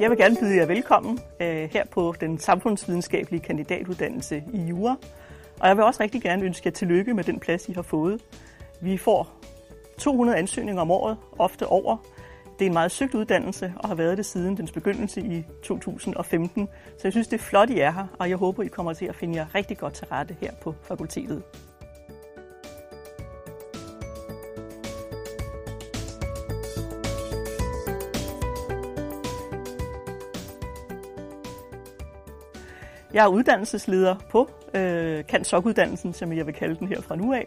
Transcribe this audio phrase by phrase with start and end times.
[0.00, 4.96] Jeg vil gerne byde jer velkommen øh, her på den samfundsvidenskabelige kandidatuddannelse i Jura.
[5.60, 8.20] Og jeg vil også rigtig gerne ønske jer tillykke med den plads, I har fået.
[8.80, 9.40] Vi får
[9.98, 11.96] 200 ansøgninger om året, ofte over.
[12.58, 16.68] Det er en meget søgt uddannelse og har været det siden dens begyndelse i 2015.
[16.86, 19.06] Så jeg synes, det er flot, I er her, og jeg håber, I kommer til
[19.06, 21.42] at finde jer rigtig godt til rette her på fakultetet.
[33.14, 37.46] Jeg er uddannelsesleder på øh, Kansok-uddannelsen, som jeg vil kalde den her fra nu af,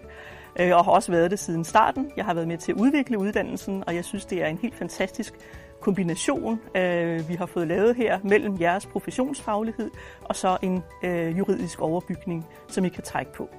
[0.59, 2.11] øh, og har også været det siden starten.
[2.17, 4.75] Jeg har været med til at udvikle uddannelsen, og jeg synes, det er en helt
[4.75, 5.33] fantastisk
[5.79, 9.91] kombination, øh, vi har fået lavet her mellem jeres professionsfaglighed
[10.21, 13.49] og så en øh, juridisk overbygning, som I kan trække på.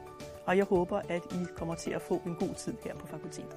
[0.46, 3.56] Og jeg håber, at I kommer til at få en god tid her på fakultetet.